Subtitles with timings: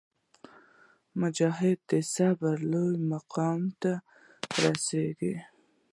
[1.19, 3.91] مجاهد د صبر لوړ مقام ته
[4.63, 5.35] رسېږي.